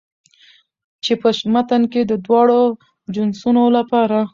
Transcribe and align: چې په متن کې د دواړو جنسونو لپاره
چې 1.03 1.13
په 1.21 1.29
متن 1.53 1.81
کې 1.91 2.01
د 2.05 2.13
دواړو 2.25 2.61
جنسونو 3.15 3.63
لپاره 3.77 4.19